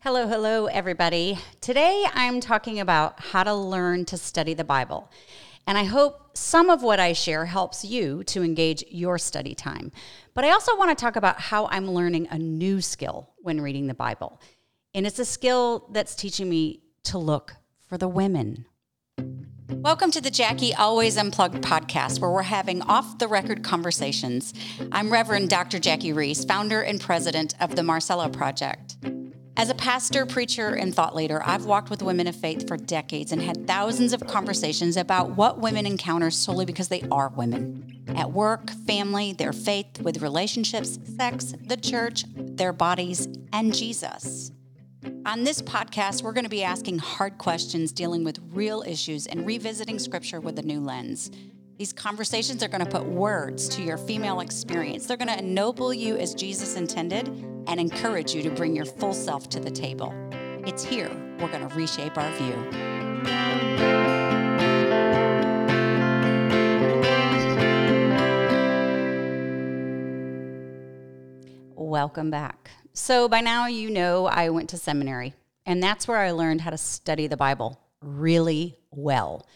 [0.00, 1.38] Hello, hello, everybody.
[1.60, 5.10] Today I'm talking about how to learn to study the Bible.
[5.66, 9.92] And I hope some of what I share helps you to engage your study time.
[10.34, 13.86] But I also want to talk about how I'm learning a new skill when reading
[13.86, 14.40] the Bible.
[14.92, 17.54] And it's a skill that's teaching me to look
[17.86, 18.66] for the women.
[19.68, 24.52] Welcome to the Jackie Always Unplugged podcast, where we're having off the record conversations.
[24.90, 25.78] I'm Reverend Dr.
[25.78, 28.96] Jackie Roese, founder and president of the Marcella Project.
[29.54, 33.32] As a pastor, preacher, and thought leader, I've walked with women of faith for decades
[33.32, 38.02] and had thousands of conversations about what women encounter solely because they are women.
[38.16, 44.52] At work, family, their faith, with relationships, sex, the church, their bodies, and Jesus.
[45.26, 49.46] On this podcast, we're going to be asking hard questions, dealing with real issues, and
[49.46, 51.30] revisiting scripture with a new lens.
[51.78, 55.06] These conversations are going to put words to your female experience.
[55.06, 57.28] They're going to ennoble you as Jesus intended
[57.66, 60.12] and encourage you to bring your full self to the table.
[60.66, 61.08] It's here
[61.40, 62.52] we're going to reshape our view.
[71.74, 72.70] Welcome back.
[72.92, 76.70] So, by now, you know I went to seminary, and that's where I learned how
[76.70, 79.46] to study the Bible really well.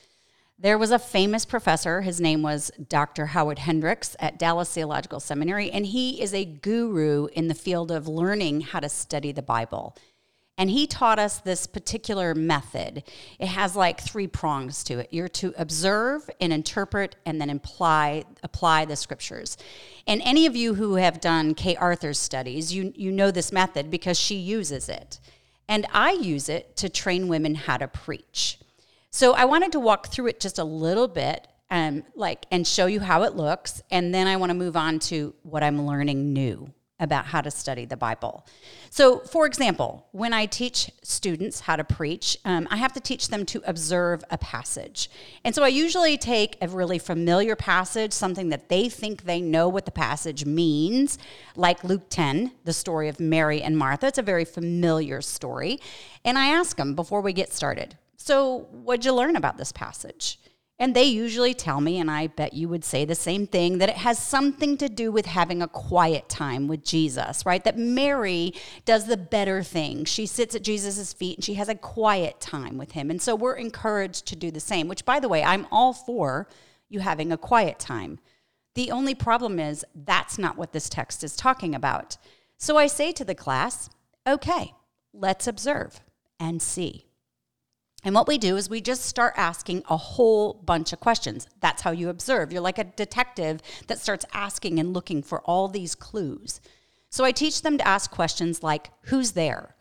[0.59, 2.01] There was a famous professor.
[2.01, 3.27] His name was Dr.
[3.27, 8.09] Howard Hendricks at Dallas Theological Seminary, and he is a guru in the field of
[8.09, 9.95] learning how to study the Bible.
[10.57, 13.03] And he taught us this particular method.
[13.39, 15.09] It has like three prongs to it.
[15.11, 19.59] You're to observe and interpret and then apply apply the scriptures.
[20.07, 23.91] And any of you who have done Kay Arthur's studies, you you know this method
[23.91, 25.21] because she uses it.
[25.69, 28.59] And I use it to train women how to preach.
[29.17, 32.85] So I wanted to walk through it just a little bit um, like and show
[32.85, 36.35] you how it looks and then i want to move on to what i'm learning
[36.35, 38.47] new about how to study the bible.
[38.91, 43.29] So for example when i teach students how to preach um, i have to teach
[43.29, 45.09] them to observe a passage.
[45.45, 49.67] And so i usually take a really familiar passage something that they think they know
[49.67, 51.19] what the passage means
[51.57, 54.09] like luke 10 the story of mary and martha.
[54.09, 55.81] It's a very familiar story
[56.23, 60.41] and i ask them before we get started so, what'd you learn about this passage?
[60.81, 63.89] And they usually tell me, and I bet you would say the same thing, that
[63.89, 67.63] it has something to do with having a quiet time with Jesus, right?
[67.63, 68.53] That Mary
[68.85, 70.07] does the better thing.
[70.07, 73.11] She sits at Jesus' feet and she has a quiet time with him.
[73.11, 76.49] And so we're encouraged to do the same, which, by the way, I'm all for
[76.89, 78.19] you having a quiet time.
[78.75, 82.17] The only problem is that's not what this text is talking about.
[82.59, 83.89] So I say to the class,
[84.27, 84.75] okay,
[85.13, 86.01] let's observe
[86.41, 87.07] and see.
[88.05, 91.49] And what we do is we just start asking a whole bunch of questions.
[91.61, 92.53] That's how you observe.
[92.53, 96.61] You're like a detective that starts asking and looking for all these clues.
[97.11, 99.75] So I teach them to ask questions like Who's there?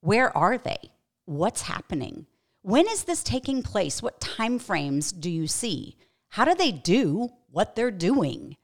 [0.00, 0.92] Where are they?
[1.24, 2.26] What's happening?
[2.62, 4.02] When is this taking place?
[4.02, 5.96] What time frames do you see?
[6.30, 8.56] How do they do what they're doing?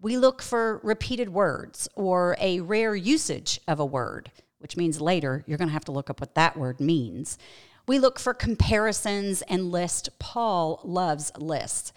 [0.00, 5.44] We look for repeated words or a rare usage of a word, which means later
[5.46, 7.38] you're going to have to look up what that word means.
[7.90, 10.16] We look for comparisons and list.
[10.20, 11.92] Paul loves lists.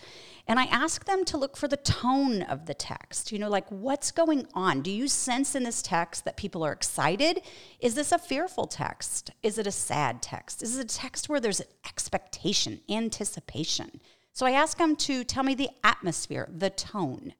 [0.47, 3.31] And I ask them to look for the tone of the text.
[3.31, 4.81] You know, like what's going on?
[4.81, 7.43] Do you sense in this text that people are excited?
[7.79, 9.29] Is this a fearful text?
[9.43, 10.63] Is it a sad text?
[10.63, 14.01] Is it a text where there's an expectation, anticipation?
[14.31, 17.35] So I ask them to tell me the atmosphere, the tone.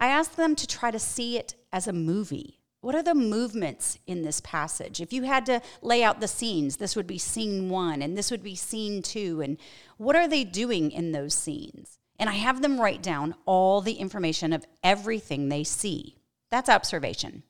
[0.00, 2.58] I ask them to try to see it as a movie.
[2.80, 5.00] What are the movements in this passage?
[5.00, 8.30] If you had to lay out the scenes, this would be scene one and this
[8.30, 9.40] would be scene two.
[9.40, 9.58] And
[9.96, 11.98] what are they doing in those scenes?
[12.18, 16.16] And I have them write down all the information of everything they see.
[16.50, 17.42] That's observation,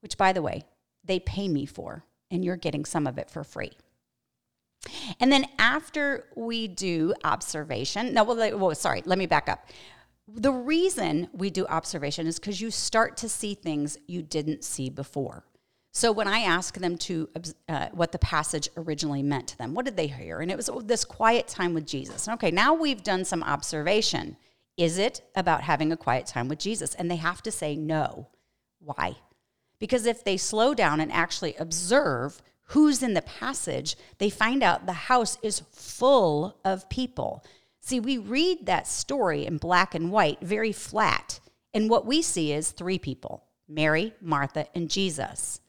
[0.00, 0.64] which, by the way,
[1.04, 3.72] they pay me for, and you're getting some of it for free.
[5.20, 9.64] And then after we do observation, no, well, sorry, let me back up.
[10.34, 14.88] The reason we do observation is because you start to see things you didn't see
[14.88, 15.44] before.
[15.94, 17.28] So when I ask them to
[17.68, 20.40] uh, what the passage originally meant to them, what did they hear?
[20.40, 22.28] And it was this quiet time with Jesus.
[22.28, 24.38] Okay, now we've done some observation.
[24.78, 26.94] Is it about having a quiet time with Jesus?
[26.94, 28.28] And they have to say no.
[28.78, 29.16] Why?
[29.78, 34.86] Because if they slow down and actually observe who's in the passage, they find out
[34.86, 37.44] the house is full of people.
[37.82, 41.40] See, we read that story in black and white, very flat.
[41.74, 45.60] And what we see is three people Mary, Martha, and Jesus.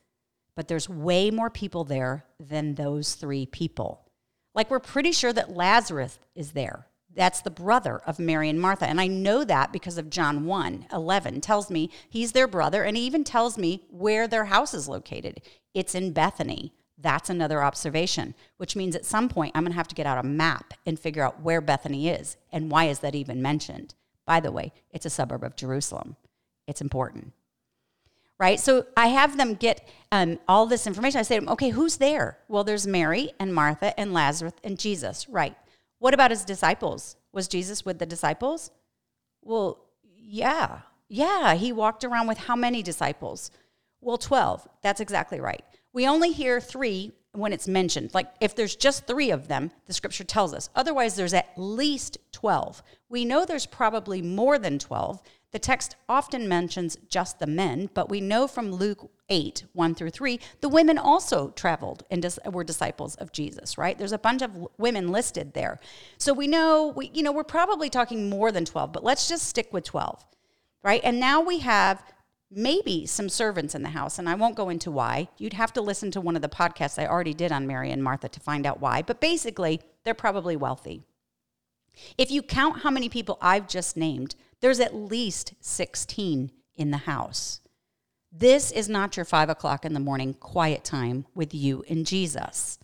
[0.55, 4.05] But there's way more people there than those three people.
[4.53, 6.87] Like, we're pretty sure that Lazarus is there.
[7.15, 8.85] That's the brother of Mary and Martha.
[8.85, 12.83] And I know that because of John 1 11 tells me he's their brother.
[12.83, 15.41] And he even tells me where their house is located.
[15.73, 19.87] It's in Bethany, That's another observation, which means at some point I'm going to have
[19.87, 23.15] to get out a map and figure out where Bethany is and why is that
[23.15, 23.95] even mentioned.
[24.25, 26.15] By the way, it's a suburb of Jerusalem.
[26.67, 27.33] It's important.
[28.39, 28.59] Right?
[28.59, 31.19] So I have them get um, all this information.
[31.19, 32.37] I say to them, okay, who's there?
[32.47, 35.27] Well, there's Mary and Martha and Lazarus and Jesus.
[35.29, 35.55] Right.
[35.99, 37.15] What about his disciples?
[37.31, 38.71] Was Jesus with the disciples?
[39.41, 39.79] Well,
[40.17, 40.79] yeah.
[41.09, 41.55] Yeah.
[41.55, 43.51] He walked around with how many disciples?
[44.01, 44.67] Well, 12.
[44.81, 45.63] That's exactly right.
[45.93, 48.13] We only hear three when it's mentioned.
[48.13, 50.69] Like if there's just three of them, the scripture tells us.
[50.75, 52.83] Otherwise, there's at least 12.
[53.09, 55.21] We know there's probably more than 12.
[55.51, 60.09] The text often mentions just the men, but we know from Luke 8, 1 through
[60.09, 63.95] 3, the women also traveled and dis- were disciples of Jesus, right?
[63.95, 65.79] There's a bunch of women listed there.
[66.17, 69.47] So we know, we, you know, we're probably talking more than 12, but let's just
[69.47, 70.25] stick with 12,
[70.81, 71.01] right?
[71.03, 72.03] And now we have
[72.55, 75.27] maybe some servants in the house, and I won't go into why.
[75.37, 78.03] You'd have to listen to one of the podcasts I already did on Mary and
[78.03, 81.03] Martha to find out why, but basically, they're probably wealthy.
[82.17, 86.97] If you count how many people I've just named, there's at least 16 in the
[86.97, 87.61] house.
[88.31, 92.79] This is not your five o'clock in the morning quiet time with you and Jesus.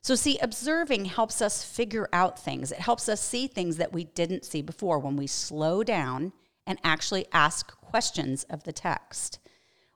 [0.00, 2.70] So, see, observing helps us figure out things.
[2.70, 6.32] It helps us see things that we didn't see before when we slow down
[6.66, 9.38] and actually ask questions of the text.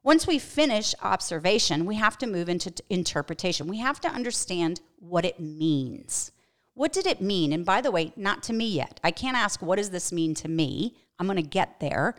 [0.02, 3.68] Once we finish observation, we have to move into interpretation.
[3.68, 6.32] We have to understand what it means.
[6.72, 7.52] What did it mean?
[7.52, 8.98] And by the way, not to me yet.
[9.04, 10.96] I can't ask, what does this mean to me?
[11.18, 12.14] I'm going to get there.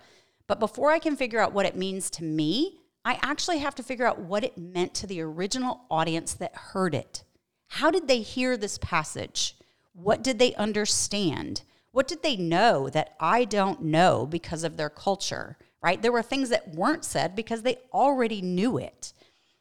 [0.46, 3.82] But before I can figure out what it means to me, I actually have to
[3.82, 7.24] figure out what it meant to the original audience that heard it.
[7.70, 9.56] How did they hear this passage?
[9.94, 11.64] What did they understand?
[11.92, 16.02] What did they know that I don't know because of their culture, right?
[16.02, 19.14] There were things that weren't said because they already knew it.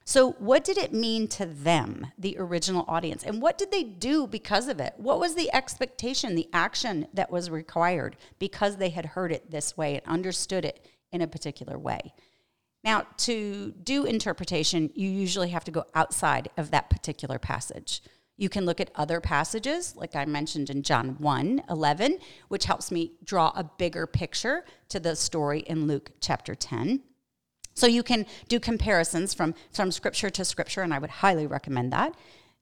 [0.04, 3.22] So, what did it mean to them, the original audience?
[3.22, 4.94] And what did they do because of it?
[4.96, 9.76] What was the expectation, the action that was required because they had heard it this
[9.76, 12.12] way and understood it in a particular way?
[12.82, 18.02] Now, to do interpretation, you usually have to go outside of that particular passage.
[18.40, 22.90] You can look at other passages, like I mentioned in John 1 11, which helps
[22.90, 27.02] me draw a bigger picture to the story in Luke chapter 10.
[27.74, 31.92] So you can do comparisons from, from scripture to scripture, and I would highly recommend
[31.92, 32.14] that.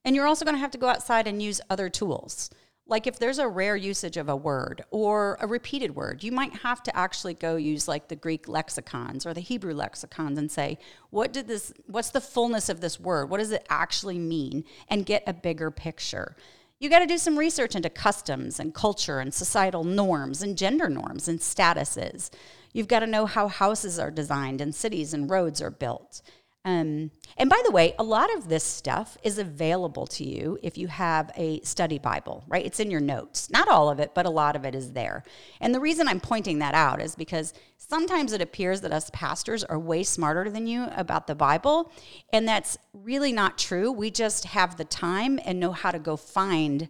[0.04, 2.50] And you're also going to have to go outside and use other tools.
[2.88, 6.54] Like if there's a rare usage of a word or a repeated word, you might
[6.54, 10.78] have to actually go use like the Greek lexicons or the Hebrew lexicons and say,
[11.10, 13.28] what did this what's the fullness of this word?
[13.28, 14.64] What does it actually mean?
[14.88, 16.34] And get a bigger picture.
[16.80, 20.88] You got to do some research into customs and culture and societal norms and gender
[20.88, 22.30] norms and statuses.
[22.72, 26.22] You've got to know how houses are designed and cities and roads are built.
[26.64, 30.76] Um, and by the way, a lot of this stuff is available to you if
[30.76, 32.66] you have a study Bible, right?
[32.66, 33.48] It's in your notes.
[33.48, 35.22] Not all of it, but a lot of it is there.
[35.60, 39.64] And the reason I'm pointing that out is because sometimes it appears that us pastors
[39.64, 41.92] are way smarter than you about the Bible.
[42.32, 43.90] And that's really not true.
[43.92, 46.88] We just have the time and know how to go find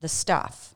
[0.00, 0.74] the stuff.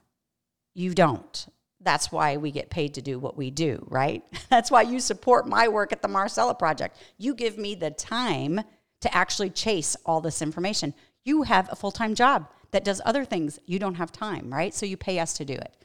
[0.75, 1.47] You don't
[1.85, 4.23] that's why we get paid to do what we do, right?
[4.51, 6.97] That's why you support my work at the Marcella Project.
[7.19, 8.63] You give me the time
[9.01, 10.95] to actually chase all this information.
[11.25, 13.59] You have a full time job that does other things.
[13.67, 14.75] You don't have time, right?
[14.75, 15.77] So you pay us to do it.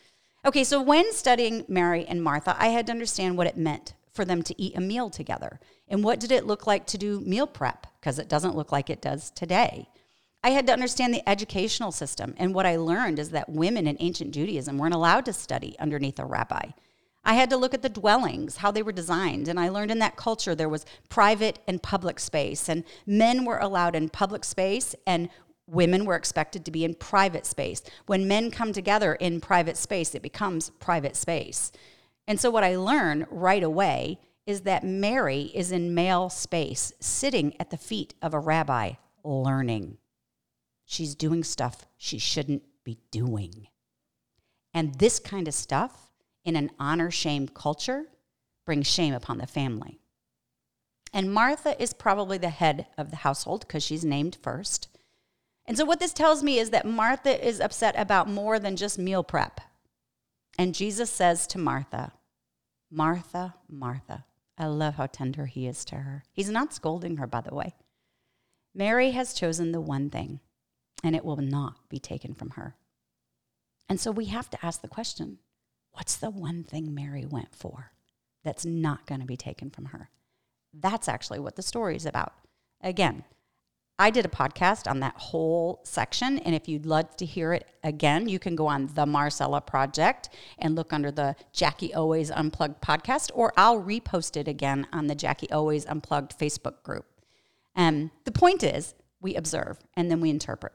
[0.46, 4.24] Okay, so when studying Mary and Martha, I had to understand what it meant for
[4.24, 5.60] them to eat a meal together.
[5.88, 7.88] And what did it look like to do meal prep?
[8.00, 9.90] Because it doesn't look like it does today.
[10.44, 12.34] I had to understand the educational system.
[12.38, 16.20] And what I learned is that women in ancient Judaism weren't allowed to study underneath
[16.20, 16.70] a rabbi.
[17.26, 19.48] I had to look at the dwellings, how they were designed.
[19.48, 22.70] And I learned in that culture there was private and public space.
[22.70, 25.30] And men were allowed in public space, and
[25.68, 27.84] women were expected to be in private space.
[28.08, 31.72] When men come together in private space, it becomes private space.
[32.26, 37.56] And so, what I learned right away is that Mary is in male space, sitting
[37.60, 38.94] at the feet of a rabbi,
[39.24, 39.99] learning.
[40.92, 43.68] She's doing stuff she shouldn't be doing.
[44.74, 46.10] And this kind of stuff
[46.44, 48.06] in an honor shame culture
[48.66, 50.00] brings shame upon the family.
[51.14, 54.88] And Martha is probably the head of the household because she's named first.
[55.68, 58.98] And so, what this tells me is that Martha is upset about more than just
[58.98, 59.62] meal prep.
[60.58, 62.14] And Jesus says to Martha,
[62.90, 64.26] Martha, Martha.
[64.58, 66.24] I love how tender he is to her.
[66.32, 67.76] He's not scolding her, by the way.
[68.74, 70.40] Mary has chosen the one thing
[71.04, 72.76] and it will not be taken from her.
[73.88, 75.40] And so we have to ask the question
[75.92, 77.92] what's the one thing Mary went for
[78.44, 80.10] that's not going to be taken from her?
[80.74, 82.34] That's actually what the story is about.
[82.82, 83.24] Again,
[84.02, 86.40] I did a podcast on that whole section.
[86.40, 90.30] And if you'd love to hear it again, you can go on the Marcella Project
[90.58, 95.16] and look under the Jackie Always Unplugged podcast, or I'll repost it again on the
[95.16, 97.06] Jackie Always Unplugged Facebook group.
[97.76, 100.72] Um, the point is, we observe and then we interpret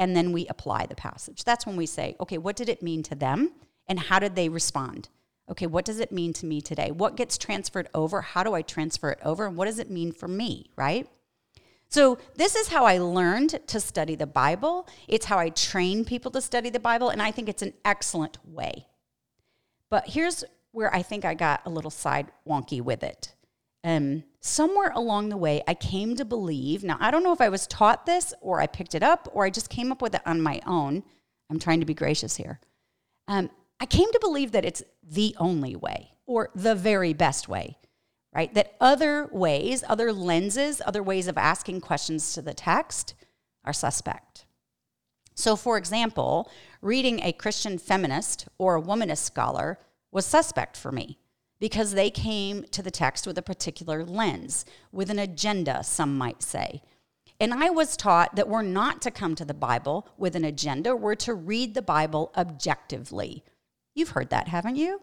[0.00, 1.44] and then we apply the passage.
[1.44, 3.52] That's when we say, okay, what did it mean to them
[3.86, 5.10] and how did they respond?
[5.50, 6.90] Okay, what does it mean to me today?
[6.90, 8.22] What gets transferred over?
[8.22, 9.46] How do I transfer it over?
[9.46, 11.06] And what does it mean for me, right?
[11.88, 14.88] So, this is how I learned to study the Bible.
[15.08, 18.38] It's how I train people to study the Bible, and I think it's an excellent
[18.46, 18.86] way.
[19.90, 23.34] But here's where I think I got a little side wonky with it.
[23.82, 27.48] Um, somewhere along the way, I came to believe now, I don't know if I
[27.48, 30.22] was taught this or I picked it up or I just came up with it
[30.26, 31.02] on my own.
[31.48, 32.60] I'm trying to be gracious here.
[33.26, 37.78] Um, I came to believe that it's the only way or the very best way
[38.32, 38.52] right?
[38.54, 43.14] That other ways, other lenses, other ways of asking questions to the text
[43.64, 44.46] are suspect.
[45.34, 49.78] So, for example, reading a Christian feminist or a womanist scholar
[50.12, 51.18] was suspect for me
[51.60, 56.42] because they came to the text with a particular lens, with an agenda, some might
[56.42, 56.82] say.
[57.38, 60.96] And I was taught that we're not to come to the Bible with an agenda,
[60.96, 63.44] we're to read the Bible objectively.
[63.94, 65.00] You've heard that, haven't you?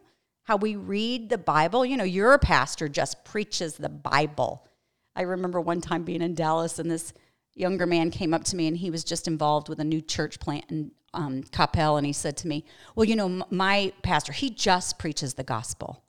[0.48, 1.86] how we read the Bible.
[1.86, 4.66] You know, your pastor just preaches the Bible.
[5.14, 7.12] I remember one time being in Dallas and this
[7.54, 10.40] younger man came up to me and he was just involved with a new church
[10.40, 12.64] plant in um, Coppell and he said to me,
[12.96, 16.06] Well, you know, my pastor, he just preaches the gospel.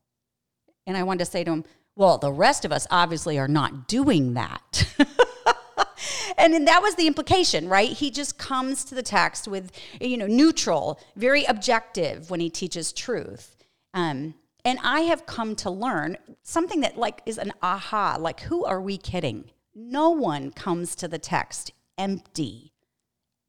[0.88, 1.64] And I wanted to say to him,
[1.95, 4.92] Well, the rest of us obviously are not doing that.
[6.38, 7.90] and then that was the implication, right?
[7.90, 12.92] He just comes to the text with, you know, neutral, very objective when he teaches
[12.92, 13.54] truth.
[13.92, 18.64] Um, and I have come to learn something that like is an aha, like who
[18.64, 19.50] are we kidding?
[19.75, 22.73] No one comes to the text empty.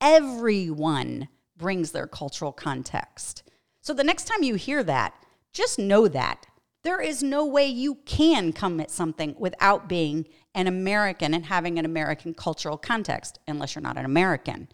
[0.02, 3.44] Everyone brings their cultural context.
[3.82, 5.14] So the next time you hear that,
[5.54, 6.46] just know that
[6.84, 11.78] there is no way you can come at something without being an American and having
[11.78, 14.70] an American cultural context, unless you're not an American.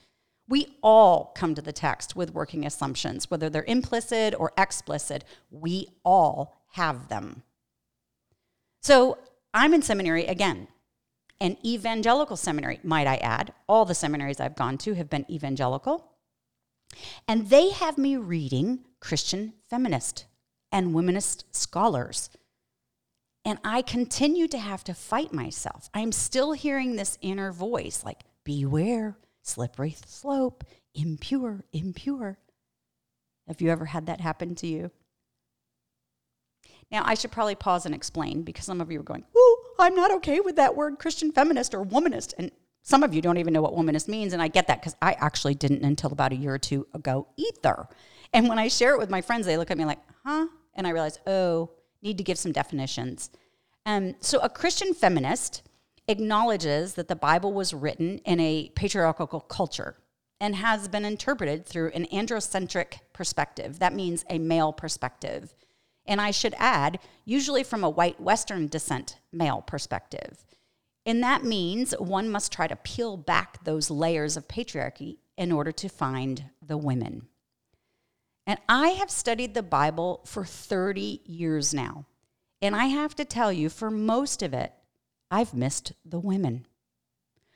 [0.48, 5.24] We all come to the text with working assumptions, whether they're implicit or explicit.
[5.50, 7.42] We all have them.
[8.84, 9.18] So
[9.54, 10.68] I'm in seminary again,
[11.42, 13.54] an evangelical seminary, might I add.
[13.68, 16.12] All the seminaries I've gone to have been evangelical.
[17.28, 20.26] And they have me reading Christian feminist
[20.75, 22.29] and womanist scholars.
[23.46, 25.89] And I continue to have to fight myself.
[25.94, 32.39] I'm still hearing this inner voice like, beware, slippery slope, impure, impure.
[33.48, 34.91] Have you ever had that happen to you?
[36.91, 39.96] Now, I should probably pause and explain because some of you are going, Oh, I'm
[39.96, 42.34] not okay with that word Christian feminist or womanist.
[42.38, 42.51] And
[42.82, 44.34] some of you don't even know what womanist means.
[44.34, 47.27] And I get that because I actually didn't until about a year or two ago
[47.38, 47.88] either.
[48.34, 50.48] And when I share it with my friends, they look at me like, Huh?
[50.75, 53.29] And I realize, Oh, need to give some definitions.
[53.86, 55.63] Um, so, a Christian feminist
[56.08, 59.96] acknowledges that the Bible was written in a patriarchal culture
[60.39, 63.79] and has been interpreted through an androcentric perspective.
[63.79, 65.53] That means a male perspective.
[66.05, 70.46] And I should add, usually from a white Western descent male perspective.
[71.05, 75.72] And that means one must try to peel back those layers of patriarchy in order
[75.72, 77.27] to find the women.
[78.48, 82.06] And I have studied the Bible for 30 years now.
[82.62, 84.74] And I have to tell you, for most of it,
[85.32, 86.66] I've missed the women.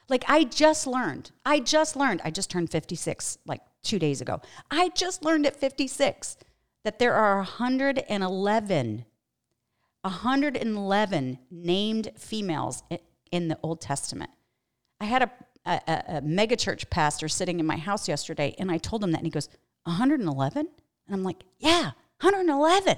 [0.09, 4.41] Like I just learned, I just learned, I just turned 56 like two days ago.
[4.71, 6.37] I just learned at 56
[6.83, 9.05] that there are 111,
[10.01, 12.83] 111 named females
[13.31, 14.31] in the Old Testament.
[14.99, 15.31] I had a,
[15.65, 19.27] a, a megachurch pastor sitting in my house yesterday, and I told him that, and
[19.27, 19.49] he goes,
[19.89, 20.67] 111?
[21.07, 21.91] And I'm like, yeah,
[22.21, 22.97] 111.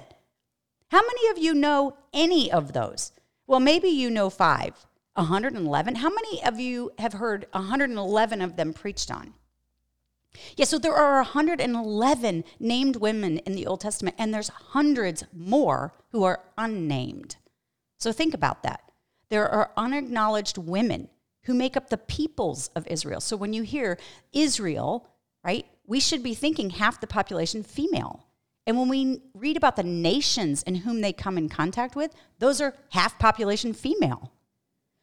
[0.88, 3.12] How many of you know any of those?
[3.46, 4.86] Well, maybe you know five.
[5.14, 5.96] 111.
[5.96, 9.34] How many of you have heard 111 of them preached on?
[10.56, 15.92] Yeah, so there are 111 named women in the Old Testament, and there's hundreds more
[16.10, 17.36] who are unnamed.
[17.98, 18.90] So think about that.
[19.28, 21.08] There are unacknowledged women
[21.44, 23.20] who make up the peoples of Israel.
[23.20, 23.98] So when you hear
[24.32, 25.08] Israel,
[25.44, 28.26] right, we should be thinking half the population female.
[28.66, 32.60] And when we read about the nations in whom they come in contact with, those
[32.60, 34.32] are half population female.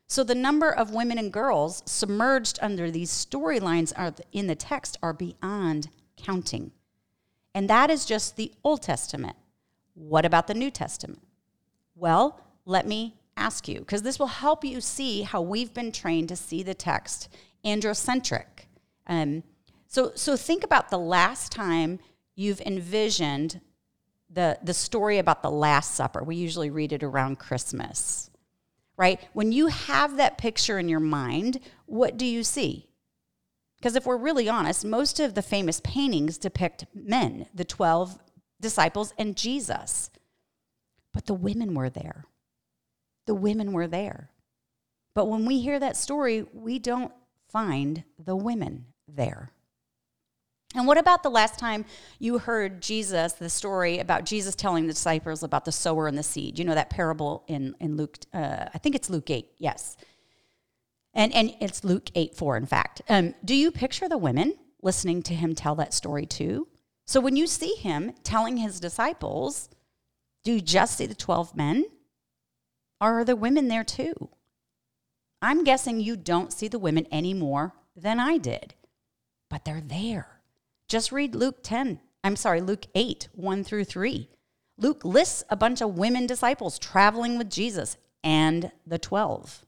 [0.07, 3.93] So the number of women and girls submerged under these storylines
[4.31, 6.71] in the text are beyond counting.
[7.53, 9.35] And that is just the Old Testament.
[9.93, 11.21] What about the New Testament?
[11.95, 16.29] Well, let me ask you, because this will help you see how we've been trained
[16.29, 17.29] to see the text
[17.65, 18.45] androcentric.
[19.07, 19.43] Um,
[19.89, 21.99] so, so think about the last time
[22.35, 23.59] you've envisioned
[24.29, 26.23] the, the story about the Last Supper.
[26.23, 28.29] We usually read it around Christmas,
[28.97, 29.19] right?
[29.33, 32.87] When you have that picture in your mind, what do you see?
[33.77, 38.19] Because if we're really honest, most of the famous paintings depict men, the 12
[38.61, 40.11] disciples, and Jesus.
[41.13, 42.25] But the women were there.
[43.25, 44.29] The women were there.
[45.15, 47.11] But when we hear that story, we don't
[47.47, 49.51] find the women there.
[50.75, 51.85] And what about the last time
[52.19, 56.23] you heard Jesus, the story about Jesus telling the disciples about the sower and the
[56.23, 56.59] seed?
[56.59, 59.97] You know that parable in, in Luke, uh, I think it's Luke 8, yes.
[61.13, 63.01] And, and it's Luke 8 4, in fact.
[63.09, 66.67] Um, do you picture the women listening to him tell that story too?
[67.07, 69.69] So when you see him telling his disciples,
[70.43, 71.85] do you just see the 12 men?
[73.01, 74.29] Or are the women there too?
[75.41, 78.75] I'm guessing you don't see the women any more than I did,
[79.49, 80.38] but they're there.
[80.89, 81.99] Just read Luke 10.
[82.23, 84.27] I'm sorry, Luke 8, 1 through 3.
[84.79, 89.65] Luke lists a bunch of women disciples traveling with Jesus and the 12.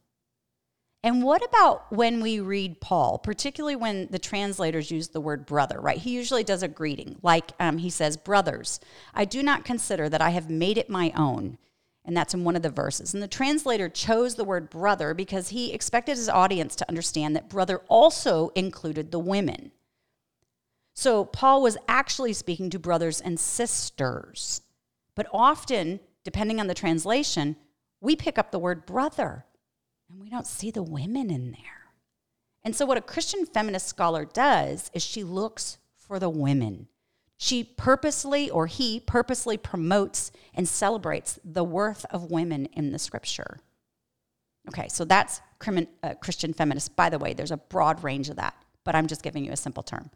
[1.03, 5.79] And what about when we read Paul, particularly when the translators use the word brother,
[5.79, 5.97] right?
[5.97, 8.79] He usually does a greeting, like um, he says, Brothers,
[9.13, 11.59] I do not consider that I have made it my own.
[12.03, 13.13] And that's in one of the verses.
[13.13, 17.49] And the translator chose the word brother because he expected his audience to understand that
[17.49, 19.71] brother also included the women.
[21.01, 24.61] So Paul was actually speaking to brothers and sisters.
[25.15, 27.55] But often, depending on the translation,
[28.01, 29.47] we pick up the word brother
[30.07, 31.95] and we don't see the women in there.
[32.63, 36.87] And so, what a Christian feminist scholar does is she looks for the women.
[37.35, 43.57] She purposely, or he purposely promotes and celebrates the worth of women in the scripture.
[44.67, 45.41] Okay, so that's
[46.03, 46.95] uh, Christian feminist.
[46.95, 48.53] By the way, there's a broad range of that,
[48.83, 50.11] but I'm just giving you a simple term.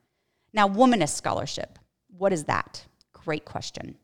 [0.56, 1.78] Now, womanist scholarship,
[2.18, 2.86] what is that?
[3.12, 3.98] Great question.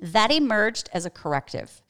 [0.00, 1.82] That emerged as a corrective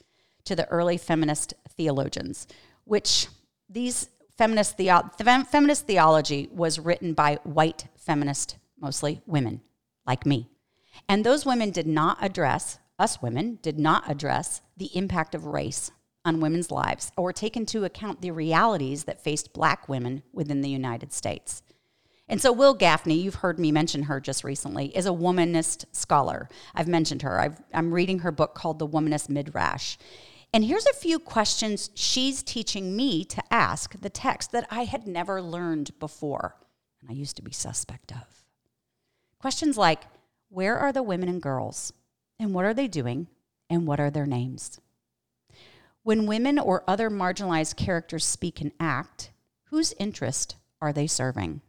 [0.45, 2.47] to the early feminist theologians,
[2.85, 3.29] which
[3.67, 9.63] these feminist, theo- feminist theology was written by white feminist, mostly women
[10.07, 10.51] like me.
[11.09, 15.91] And those women did not address, us women did not address the impact of race
[16.27, 20.69] on women's lives or take into account the realities that faced black women within the
[20.69, 21.63] United States.
[22.29, 26.49] And so, Wil Gafney, you've heard me mention her just recently, is a womanist scholar.
[26.75, 27.41] I've mentioned her.
[27.41, 29.97] i am reading her book called The Womanist Midrash.
[30.53, 35.07] And here's a few questions she's teaching me to ask the text that I had
[35.07, 36.57] never learned before,
[37.01, 38.45] and I used to be suspect of.
[39.39, 40.03] Questions like
[40.51, 41.93] Where are the women and girls?
[42.39, 43.29] And what are they doing?
[43.71, 44.81] And what are their names?
[46.03, 49.31] When women or other marginalized characters speak and act,
[49.65, 51.61] whose interest are they serving?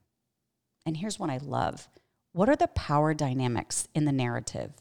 [0.85, 1.87] And here's what I love
[2.31, 4.73] what are the power dynamics in the narrative?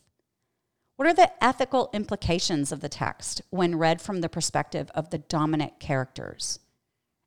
[0.97, 5.19] What are the ethical implications of the text when read from the perspective of the
[5.19, 6.59] dominant characters?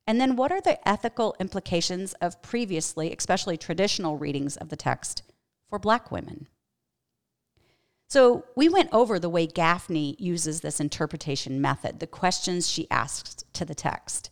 [0.06, 5.22] And then what are the ethical implications of previously, especially traditional readings of the text
[5.68, 6.48] for Black women?
[8.08, 13.42] So we went over the way Gafney uses this interpretation method, the questions she asks
[13.54, 14.28] to the text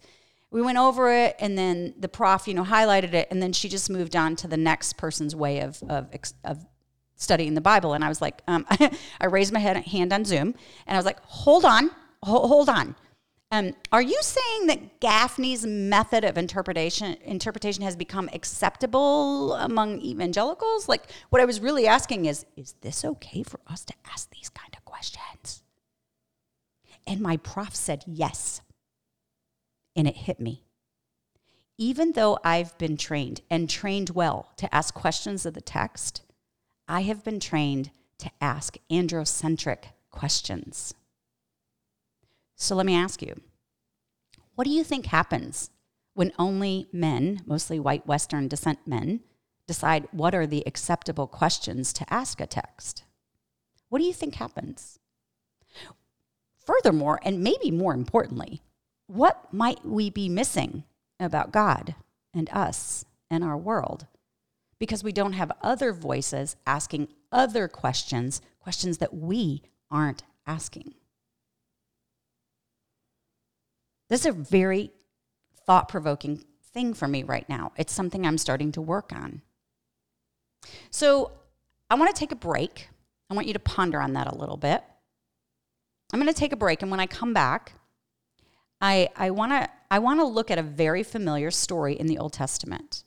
[0.51, 3.69] we went over it and then the prof you know highlighted it and then she
[3.69, 6.09] just moved on to the next person's way of of,
[6.45, 6.67] of
[7.17, 8.67] studying the bible and i was like um,
[9.21, 10.55] i raised my head, hand on zoom
[10.87, 11.91] and i was like hold on
[12.23, 12.95] hold, hold on
[13.53, 20.89] um, are you saying that gafney's method of interpretation interpretation has become acceptable among evangelicals?
[20.89, 24.51] Like, what I was really asking is, is this okay for us to ask these
[24.51, 25.65] kind of questions?
[27.09, 28.61] And my prof said yes
[30.01, 30.65] and it hit me.
[31.77, 36.23] Even though I've been trained and trained well to ask questions of the text,
[36.89, 40.95] I have been trained to ask androcentric questions.
[42.57, 43.43] So let me ask you
[44.55, 45.69] what do you think happens
[46.15, 49.21] when only men, mostly white Western descent men,
[49.67, 53.05] decide what are the acceptable questions to ask a text?
[53.91, 54.99] What do you think happens?
[56.65, 58.63] Furthermore, and maybe more importantly,
[59.11, 60.85] what might we be missing
[61.19, 61.97] about God
[62.33, 64.07] and us and our world?
[64.79, 70.95] Because we don't have other voices asking other questions, questions that we aren't asking.
[74.09, 74.93] This is a very
[75.67, 77.73] thought provoking thing for me right now.
[77.77, 79.43] It's something I'm starting to work on.
[80.91, 81.33] So
[81.89, 82.89] I want to take a break.
[83.29, 84.83] I want you to ponder on that a little bit.
[86.13, 87.73] I'm going to take a break, and when I come back,
[88.81, 92.33] I, I want to I wanna look at a very familiar story in the Old
[92.33, 93.05] Testament.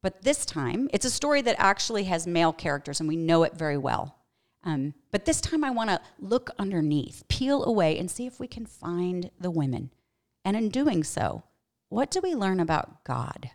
[0.00, 3.56] But this time, it's a story that actually has male characters, and we know it
[3.56, 4.18] very well.
[4.62, 8.46] Um, but this time, I want to look underneath, peel away, and see if we
[8.46, 9.90] can find the women.
[10.44, 11.44] And in doing so,
[11.88, 13.50] what do we learn about God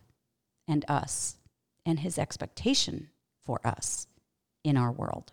[0.67, 1.38] and us
[1.85, 3.09] and his expectation
[3.45, 4.07] for us
[4.63, 5.31] in our world?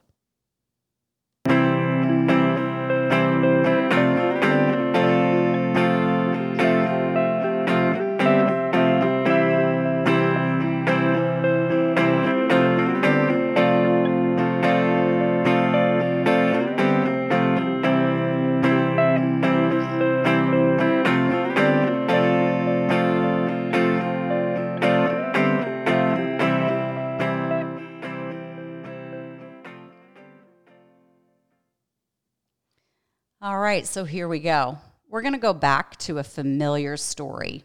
[33.46, 34.76] All right, so here we go.
[35.08, 37.62] We're going to go back to a familiar story.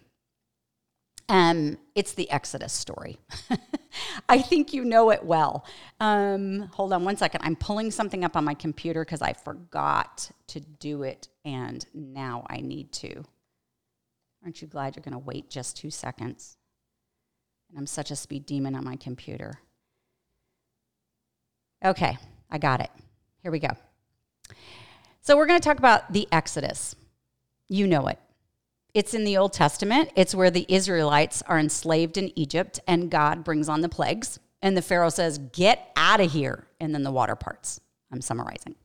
[1.28, 3.18] Um, it's the Exodus story.
[4.30, 5.66] I think you know it well.
[6.00, 7.42] Um, hold on one second.
[7.44, 12.46] I'm pulling something up on my computer because I forgot to do it, and now
[12.48, 13.24] I need to.
[14.44, 16.58] Aren't you glad you're going to wait just two seconds?
[17.70, 19.56] And I'm such a speed demon on my computer.
[21.84, 22.20] Okay,
[22.52, 22.92] I got it.
[23.42, 23.72] Here we go.
[25.24, 26.96] So we're going to talk about the Exodus.
[27.70, 28.18] You know it.
[28.96, 30.10] It's in the Old Testament.
[30.16, 34.40] It's where the Israelites are enslaved in Egypt and God brings on the plagues.
[34.64, 36.66] And the Pharaoh says, Get out of here.
[36.80, 37.80] And then the water parts.
[38.12, 38.76] I'm summarizing.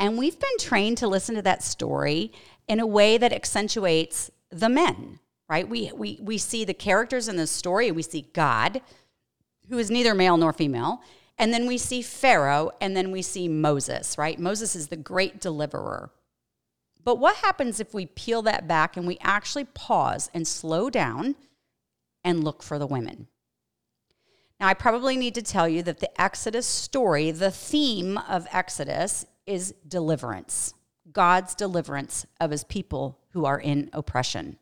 [0.00, 2.32] And we've been trained to listen to that story
[2.66, 5.68] in a way that accentuates the men, right?
[5.68, 8.82] We, we, we see the characters in the story, and we see God,
[9.68, 11.00] who is neither male nor female,
[11.42, 14.38] and then we see Pharaoh, and then we see Moses, right?
[14.38, 16.12] Moses is the great deliverer.
[17.02, 21.34] But what happens if we peel that back and we actually pause and slow down
[22.22, 23.26] and look for the women?
[24.60, 29.26] Now, I probably need to tell you that the Exodus story, the theme of Exodus
[29.44, 30.74] is deliverance,
[31.10, 34.58] God's deliverance of his people who are in oppression.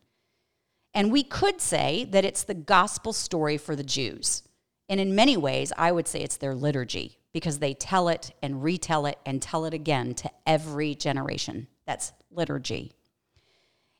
[0.95, 4.45] And we could say that it's the gospel story for the Jews.
[4.91, 8.63] And in many ways, I would say it's their liturgy because they tell it and
[8.63, 11.69] retell it and tell it again to every generation.
[11.87, 12.93] That's liturgy.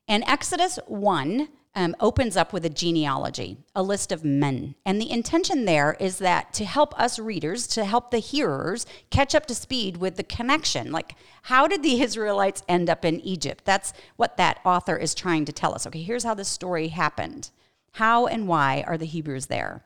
[0.09, 4.75] And Exodus 1 um, opens up with a genealogy, a list of men.
[4.85, 9.33] And the intention there is that to help us readers, to help the hearers catch
[9.33, 10.91] up to speed with the connection.
[10.91, 13.63] Like, how did the Israelites end up in Egypt?
[13.63, 15.87] That's what that author is trying to tell us.
[15.87, 17.49] Okay, here's how this story happened.
[17.93, 19.83] How and why are the Hebrews there?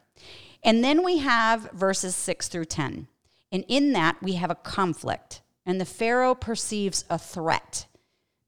[0.63, 3.07] And then we have verses 6 through 10.
[3.51, 5.41] And in that, we have a conflict.
[5.65, 7.85] And the Pharaoh perceives a threat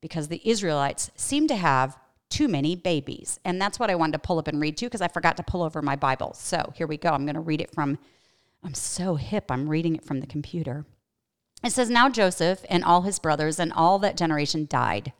[0.01, 1.97] because the Israelites seem to have
[2.29, 3.39] too many babies.
[3.45, 5.43] And that's what I wanted to pull up and read too because I forgot to
[5.43, 6.33] pull over my Bible.
[6.33, 7.09] So here we go.
[7.09, 7.97] I'm going to read it from,
[8.63, 10.85] I'm so hip, I'm reading it from the computer.
[11.63, 15.13] It says, Now Joseph and all his brothers and all that generation died.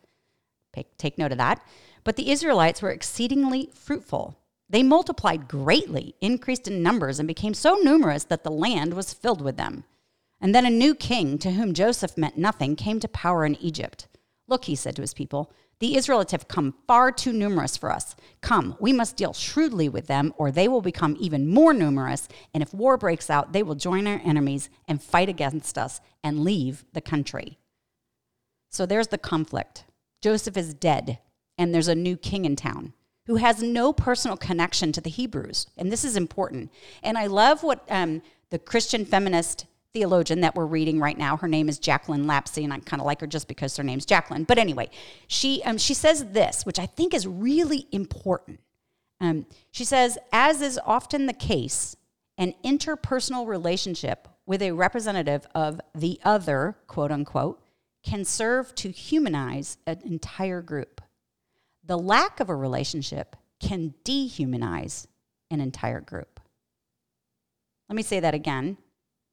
[0.97, 1.65] Take note of that.
[2.08, 4.38] But the Israelites were exceedingly fruitful
[4.70, 9.41] they multiplied greatly, increased in numbers, and became so numerous that the land was filled
[9.41, 9.84] with them.
[10.39, 14.08] And then a new king, to whom Joseph meant nothing, came to power in Egypt.
[14.48, 18.15] Look, he said to his people, the Israelites have come far too numerous for us.
[18.39, 22.30] Come, we must deal shrewdly with them, or they will become even more numerous.
[22.54, 26.46] And if war breaks out, they will join our enemies and fight against us and
[26.46, 27.58] leave the country.
[28.72, 29.84] So there's the conflict.
[30.22, 31.20] Joseph is dead,
[31.58, 32.93] and there's a new king in town
[33.26, 35.67] who has no personal connection to the Hebrews.
[35.78, 36.72] And this is important.
[37.04, 41.48] And I love what um, the Christian feminist theologian that we're reading right now, her
[41.48, 44.43] name is Jacqueline Lapsley, and I kind of like her just because her name's Jacqueline.
[44.43, 44.89] But anyway,
[45.28, 48.60] she, um, she says this, which I think is really important.
[49.20, 51.96] Um, she says, as is often the case,
[52.38, 57.62] an interpersonal relationship with a representative of the other, quote unquote,
[58.04, 61.02] can serve to humanize an entire group.
[61.88, 65.08] The lack of a relationship can dehumanize
[65.50, 66.41] an entire group.
[67.88, 68.78] Let me say that again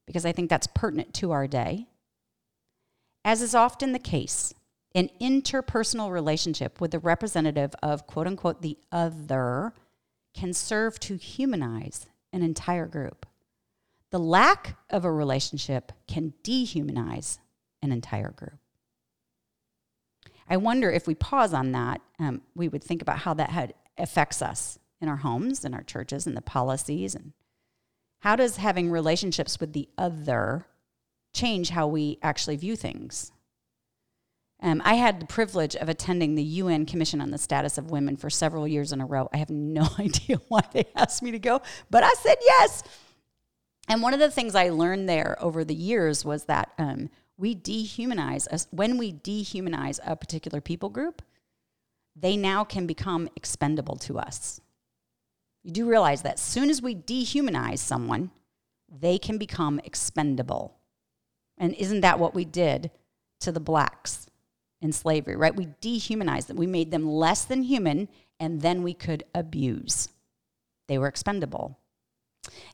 [0.07, 1.89] because I think that's pertinent to our day.
[3.25, 4.55] As is often the case,
[4.95, 9.73] an interpersonal relationship with the representative of quote unquote the other
[10.33, 13.27] can serve to humanize an entire group.
[14.11, 17.39] The lack of a relationship can dehumanize
[17.83, 18.59] an entire group.
[20.49, 23.75] I wonder if we pause on that, um, we would think about how that had,
[23.99, 27.15] affects us in our homes, in our churches, and the policies.
[27.15, 27.33] And
[28.21, 30.67] how does having relationships with the other
[31.33, 33.33] change how we actually view things?
[34.63, 38.17] Um, I had the privilege of attending the UN Commission on the Status of Women
[38.17, 39.29] for several years in a row.
[39.33, 42.83] I have no idea why they asked me to go, but I said yes.
[43.89, 47.55] And one of the things I learned there over the years was that um, we
[47.55, 51.23] dehumanize us when we dehumanize a particular people group,
[52.17, 54.61] they now can become expendable to us.
[55.63, 58.31] You do realize that as soon as we dehumanize someone,
[58.89, 60.77] they can become expendable.
[61.59, 62.91] And isn't that what we did
[63.41, 64.27] to the blacks
[64.81, 65.57] in slavery, right?
[65.57, 66.57] We dehumanized them.
[66.57, 70.09] We made them less than human, and then we could abuse.
[70.89, 71.79] They were expendable.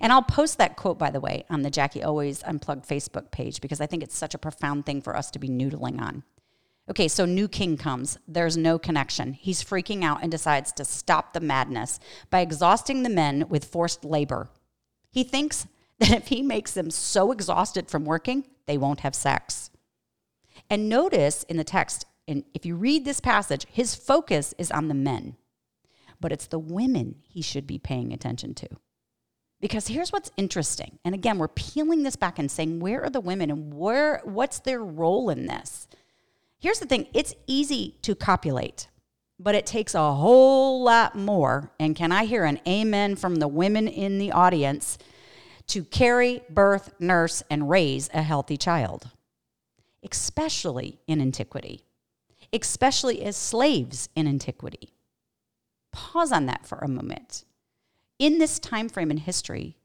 [0.01, 3.61] And I'll post that quote, by the way, on the Jackie Always Unplugged Facebook page
[3.61, 6.23] because I think it's such a profound thing for us to be noodling on.
[6.91, 8.19] Okay, so new king comes.
[8.27, 9.35] There's no connection.
[9.35, 14.05] He's freaking out and decides to stop the madness by exhausting the men with forced
[14.05, 14.49] labor.
[15.11, 19.71] He thinks that if he makes them so exhausted from working, they won't have sex.
[20.69, 24.89] And notice in the text, and if you read this passage, his focus is on
[24.89, 25.37] the men,
[26.21, 28.69] but it's the women he should be paying attention to.
[29.61, 30.99] Because here's what's interesting.
[31.05, 34.59] And again, we're peeling this back and saying, where are the women and where what's
[34.61, 35.87] their role in this?
[36.59, 38.89] Here's the thing, it's easy to copulate,
[39.39, 41.73] but it takes a whole lot more.
[41.79, 44.99] And can I hear an amen from the women in the audience
[45.69, 49.11] to carry, birth, nurse, and raise a healthy child?
[50.03, 51.85] Especially in antiquity,
[52.53, 54.95] especially as slaves in antiquity.
[55.93, 57.45] Pause on that for a moment
[58.21, 59.77] in this time frame in history,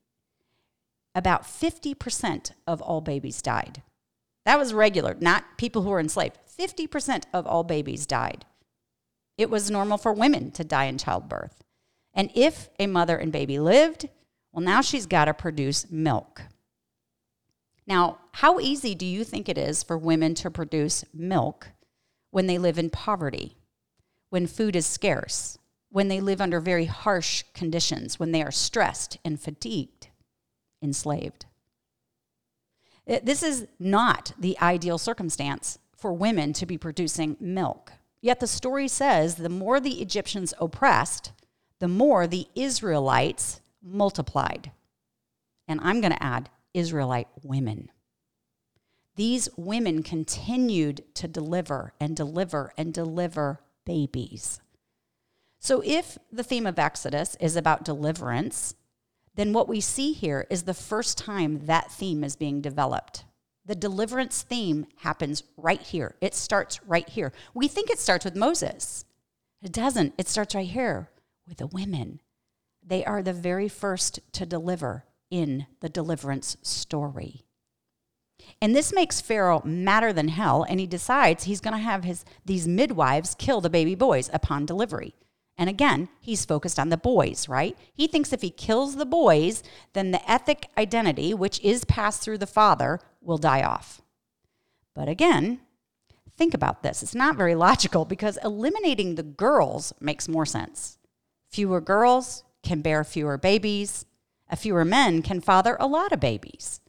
[1.16, 3.82] about 50% of all babies died.
[4.44, 6.38] That was regular, not people who were enslaved.
[6.60, 8.46] 50% of all babies died.
[9.38, 11.64] It was normal for women to die in childbirth.
[12.14, 14.10] And if a mother and baby lived,
[14.52, 16.42] well, now she's got to produce milk.
[17.88, 21.70] Now, how easy do you think it is for women to produce milk
[22.32, 23.58] when they live in poverty,
[24.30, 25.58] when food is scarce,
[25.96, 30.10] when they live under very harsh conditions, when they are stressed and fatigued,
[30.82, 31.46] enslaved.
[33.24, 37.94] This is not the ideal circumstance for women to be producing milk.
[38.20, 41.32] Yet the story says the more the Egyptians oppressed,
[41.80, 44.72] the more the Israelites multiplied.
[45.66, 47.90] And I'm going to add Israelite women.
[49.16, 54.60] These women continued to deliver and deliver and deliver babies.
[55.66, 58.76] So, if the theme of Exodus is about deliverance,
[59.34, 63.26] then what we see here is the first time that theme is being developed.
[63.66, 66.18] The deliverance theme happens right here.
[66.22, 67.34] It starts right here.
[67.56, 69.06] We think it starts with Moses.
[69.64, 70.14] It doesn't.
[70.20, 71.10] It starts right here
[71.48, 72.22] with the women.
[72.86, 77.42] They are the very first to deliver in the deliverance story.
[78.62, 82.24] And this makes Pharaoh madder than hell, and he decides he's going to have his,
[82.46, 85.16] these midwives kill the baby boys upon delivery.
[85.58, 87.78] And again, he's focused on the boys, right?
[87.94, 89.64] He thinks if he kills the boys,
[89.94, 94.02] then the ethnic identity, which is passed through the father, will die off.
[94.94, 95.62] But again,
[96.38, 97.02] think about this.
[97.02, 100.98] It's not very logical because eliminating the girls makes more sense.
[101.50, 104.06] Fewer girls can bear fewer babies,
[104.50, 106.82] a fewer men can father a lot of babies.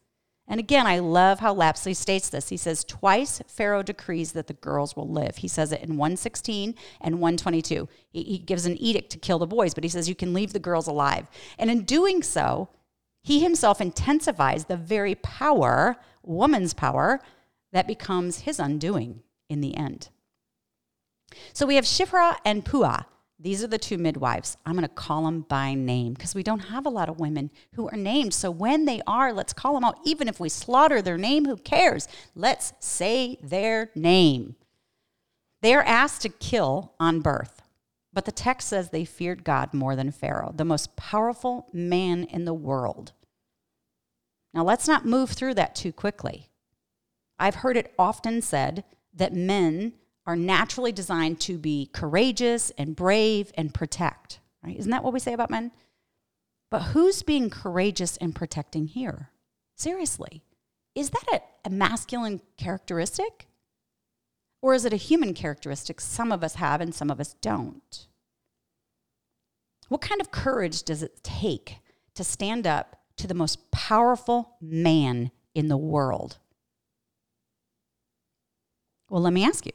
[0.48, 2.50] And again, I love how Lapsley states this.
[2.50, 5.38] He says, Twice Pharaoh decrees that the girls will live.
[5.38, 7.88] He says it in 116 and 122.
[8.08, 10.52] He, he gives an edict to kill the boys, but he says you can leave
[10.52, 11.28] the girls alive.
[11.58, 12.68] And in doing so,
[13.22, 17.20] he himself intensifies the very power, woman's power,
[17.72, 20.10] that becomes his undoing in the end.
[21.52, 23.04] So we have Shiphrah and Puah
[23.38, 24.56] these are the two midwives.
[24.64, 27.50] I'm going to call them by name because we don't have a lot of women
[27.72, 28.32] who are named.
[28.32, 29.98] So when they are, let's call them out.
[30.04, 32.08] Even if we slaughter their name, who cares?
[32.34, 34.56] Let's say their name.
[35.60, 37.62] They are asked to kill on birth,
[38.12, 42.46] but the text says they feared God more than Pharaoh, the most powerful man in
[42.46, 43.12] the world.
[44.54, 46.48] Now let's not move through that too quickly.
[47.38, 49.92] I've heard it often said that men
[50.26, 54.40] are naturally designed to be courageous and brave and protect.
[54.64, 54.76] Right?
[54.76, 55.70] Isn't that what we say about men?
[56.70, 59.30] But who's being courageous and protecting here?
[59.76, 60.42] Seriously.
[60.94, 63.46] Is that a, a masculine characteristic?
[64.62, 68.08] Or is it a human characteristic some of us have and some of us don't?
[69.88, 71.78] What kind of courage does it take
[72.14, 76.38] to stand up to the most powerful man in the world?
[79.08, 79.72] Well, let me ask you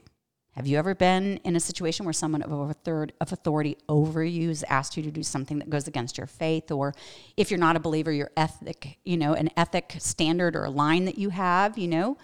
[0.52, 4.22] have you ever been in a situation where someone of a third of authority over
[4.22, 6.94] you has asked you to do something that goes against your faith, or
[7.38, 11.06] if you're not a believer, your ethic, you know, an ethic standard or a line
[11.06, 12.18] that you have, you know?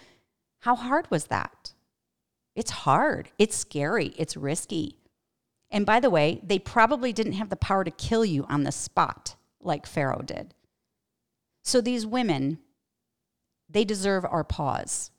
[0.61, 1.73] How hard was that?
[2.55, 4.99] It's hard, it's scary, it's risky.
[5.71, 8.73] And by the way, they probably didn't have the power to kill you on the
[8.73, 10.55] spot like Pharaoh did.
[11.63, 12.59] So these women,
[13.71, 15.11] they deserve our pause.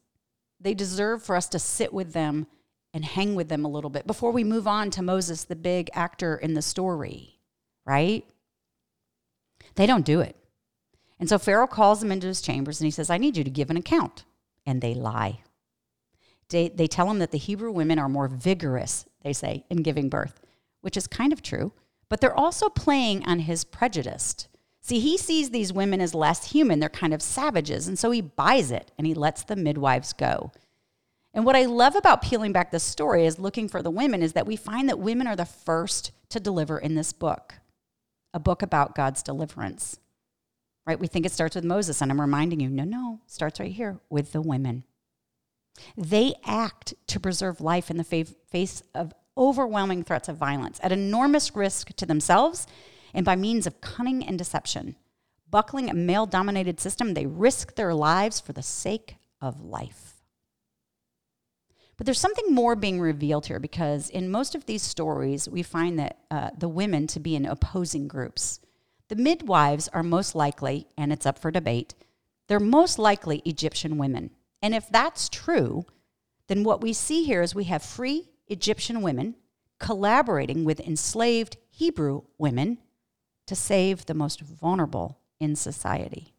[0.60, 2.48] They deserve for us to sit with them
[2.94, 5.90] and hang with them a little bit before we move on to Moses, the big
[5.94, 7.40] actor in the story,
[7.86, 8.26] right?
[9.76, 10.36] They don't do it.
[11.20, 13.50] And so Pharaoh calls them into his chambers and he says, I need you to
[13.50, 14.24] give an account.
[14.66, 15.42] And they lie.
[16.50, 20.10] They, they tell him that the Hebrew women are more vigorous, they say, in giving
[20.10, 20.40] birth,
[20.82, 21.74] which is kind of true,
[22.08, 24.48] but they're also playing on his prejudice.
[24.82, 26.80] See, he sees these women as less human.
[26.80, 27.88] They're kind of savages.
[27.88, 30.52] And so he buys it and he lets the midwives go.
[31.40, 34.34] And what I love about peeling back the story is looking for the women is
[34.34, 37.54] that we find that women are the first to deliver in this book,
[38.34, 40.02] a book about God's deliverance.
[40.86, 41.00] Right?
[41.00, 44.02] We think it starts with Moses, and I'm reminding you, no, no, starts right here
[44.10, 44.84] with the women.
[45.96, 51.56] They act to preserve life in the face of overwhelming threats of violence at enormous
[51.56, 52.68] risk to themselves
[53.14, 54.98] and by means of cunning and deception.
[55.50, 60.09] Buckling a male dominated system, they risk their lives for the sake of life.
[62.00, 66.00] But there's something more being revealed here because in most of these stories, we find
[66.00, 68.62] that uh, the women to be in opposing groups.
[69.10, 71.96] The midwives are most likely, and it's up for debate,
[72.48, 74.30] they're most likely Egyptian women.
[74.62, 75.86] And if that's true,
[76.48, 79.36] then what we see here is we have free Egyptian women
[79.78, 82.78] collaborating with enslaved Hebrew women
[83.46, 86.34] to save the most vulnerable in society.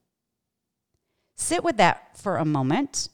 [1.37, 3.11] Sit with that for a moment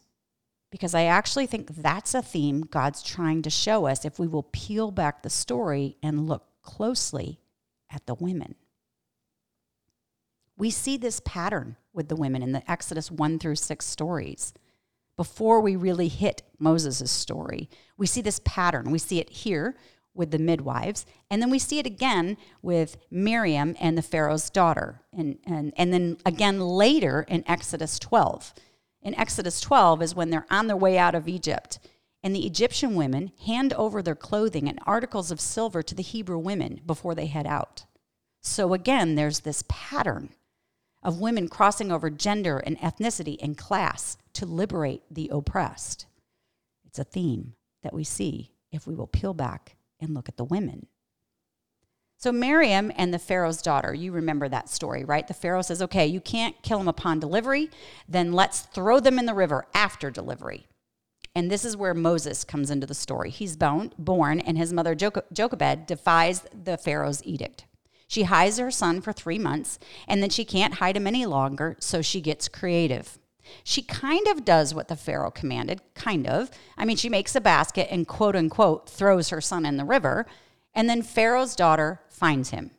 [0.76, 4.42] because I actually think that's a theme God's trying to show us if we will
[4.52, 7.40] peel back the story and look closely
[7.90, 8.56] at the women.
[10.58, 14.52] We see this pattern with the women in the Exodus 1 through 6 stories
[15.16, 17.70] before we really hit Moses' story.
[17.96, 18.90] We see this pattern.
[18.90, 19.76] We see it here
[20.12, 25.00] with the midwives, and then we see it again with Miriam and the Pharaoh's daughter,
[25.10, 28.52] and, and, and then again later in Exodus 12.
[29.02, 31.78] In Exodus 12 is when they're on their way out of Egypt,
[32.22, 36.38] and the Egyptian women hand over their clothing and articles of silver to the Hebrew
[36.38, 37.86] women before they head out.
[38.42, 40.30] So again, there's this pattern
[41.02, 46.06] of women crossing over gender and ethnicity and class to liberate the oppressed.
[46.84, 50.44] It's a theme that we see if we will peel back and look at the
[50.44, 50.88] women.
[52.18, 55.28] So, Miriam and the Pharaoh's daughter, you remember that story, right?
[55.28, 57.70] The Pharaoh says, okay, you can't kill them upon delivery,
[58.08, 60.66] then let's throw them in the river after delivery.
[61.34, 63.28] And this is where Moses comes into the story.
[63.28, 67.66] He's born, and his mother, Jochebed, defies the Pharaoh's edict.
[68.08, 71.76] She hides her son for three months, and then she can't hide him any longer,
[71.80, 73.18] so she gets creative.
[73.62, 76.50] She kind of does what the Pharaoh commanded, kind of.
[76.78, 80.26] I mean, she makes a basket and quote unquote throws her son in the river,
[80.76, 82.70] and then Pharaoh's daughter finds him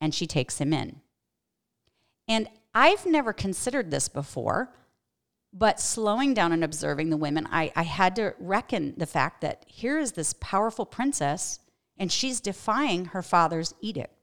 [0.00, 1.00] and she takes him in.
[2.26, 4.74] And I've never considered this before,
[5.52, 9.64] but slowing down and observing the women, I, I had to reckon the fact that
[9.68, 11.60] here is this powerful princess
[11.96, 14.16] and she's defying her father's edict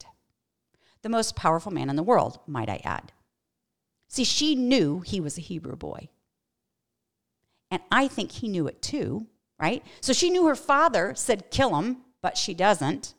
[1.04, 3.12] the most powerful man in the world, might I add.
[4.08, 6.10] See, she knew he was a Hebrew boy.
[7.70, 9.28] And I think he knew it too,
[9.60, 9.84] right?
[10.02, 13.14] So she knew her father said, kill him, but she doesn't.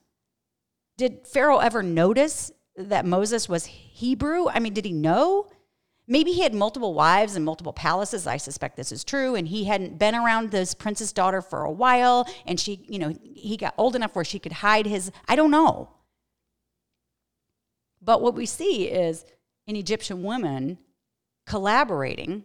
[0.96, 4.48] Did Pharaoh ever notice that Moses was Hebrew?
[4.48, 5.48] I mean, did he know?
[6.08, 8.26] Maybe he had multiple wives and multiple palaces.
[8.26, 9.34] I suspect this is true.
[9.34, 12.26] And he hadn't been around this princess daughter for a while.
[12.46, 15.50] And she, you know, he got old enough where she could hide his, I don't
[15.50, 15.90] know.
[18.02, 19.24] But what we see is
[19.66, 20.78] an Egyptian woman
[21.46, 22.44] collaborating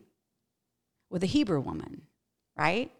[1.09, 2.03] with a Hebrew woman,
[2.57, 2.91] right?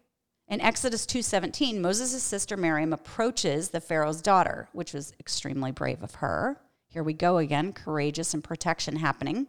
[0.49, 6.15] In Exodus 2:17, Moses' sister Miriam approaches the Pharaoh's daughter, which was extremely brave of
[6.15, 6.59] her.
[6.87, 9.47] Here we go again, courageous and protection happening.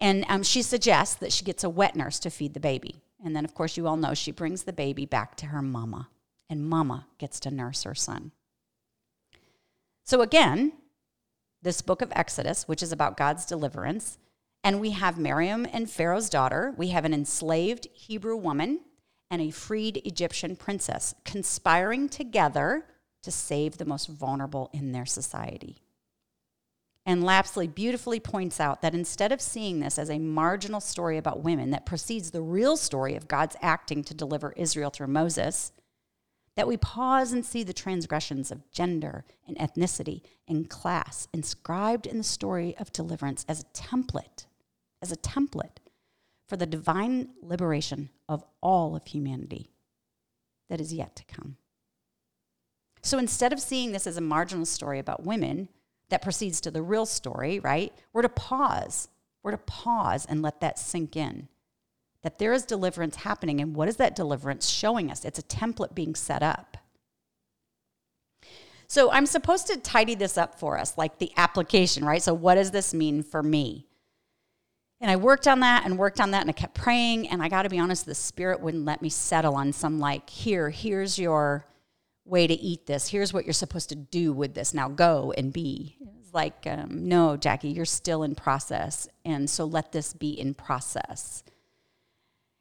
[0.00, 3.02] And um, she suggests that she gets a wet nurse to feed the baby.
[3.22, 6.08] And then, of course, you all know she brings the baby back to her mama,
[6.48, 8.32] and mama gets to nurse her son.
[10.04, 10.72] So, again,
[11.60, 14.16] this book of Exodus, which is about God's deliverance.
[14.64, 16.72] And we have Miriam and Pharaoh's daughter.
[16.78, 18.80] We have an enslaved Hebrew woman
[19.32, 22.84] and a freed Egyptian princess conspiring together
[23.22, 25.78] to save the most vulnerable in their society.
[27.06, 31.42] And Lapsley beautifully points out that instead of seeing this as a marginal story about
[31.42, 35.72] women that precedes the real story of God's acting to deliver Israel through Moses,
[36.54, 42.18] that we pause and see the transgressions of gender and ethnicity and class inscribed in
[42.18, 44.44] the story of deliverance as a template,
[45.00, 45.78] as a template
[46.46, 49.70] for the divine liberation of all of humanity.
[50.68, 51.56] that is yet to come.
[53.02, 55.68] So instead of seeing this as a marginal story about women
[56.08, 57.92] that proceeds to the real story, right?
[58.12, 59.08] We're to pause.
[59.42, 61.48] We're to pause and let that sink in.
[62.22, 63.60] That there is deliverance happening.
[63.60, 65.24] And what is that deliverance showing us?
[65.24, 66.78] It's a template being set up.
[68.86, 72.22] So I'm supposed to tidy this up for us, like the application, right?
[72.22, 73.86] So, what does this mean for me?
[75.02, 77.28] And I worked on that and worked on that and I kept praying.
[77.28, 80.30] And I got to be honest, the Spirit wouldn't let me settle on some, like,
[80.30, 81.66] here, here's your
[82.24, 83.08] way to eat this.
[83.08, 84.72] Here's what you're supposed to do with this.
[84.72, 85.96] Now go and be.
[86.20, 89.08] It's like, um, no, Jackie, you're still in process.
[89.24, 91.42] And so let this be in process.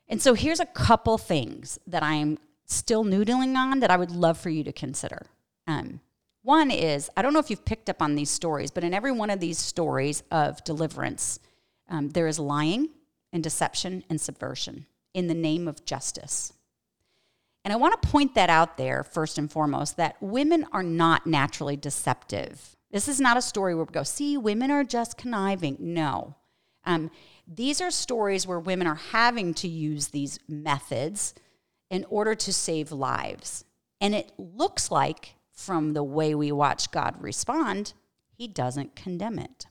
[0.08, 4.40] And so here's a couple things that I'm still noodling on that I would love
[4.40, 5.28] for you to consider.
[5.68, 6.02] Um,
[6.42, 9.12] one is, I don't know if you've picked up on these stories, but in every
[9.12, 11.40] one of these stories of deliverance,
[11.92, 12.90] um, there is lying
[13.32, 16.54] and deception and subversion in the name of justice.
[17.64, 21.28] And I want to point that out there first and foremost that women are not
[21.28, 22.76] naturally deceptive.
[22.90, 25.78] This is not a story where we go, see, women are just conniving.
[25.80, 26.36] No.
[26.86, 27.12] Um,
[27.48, 31.36] these are stories where women are having to use these methods
[31.90, 33.66] in order to save lives.
[34.00, 37.94] And it looks like, from the way we watch God respond,
[38.34, 39.68] he doesn't condemn it.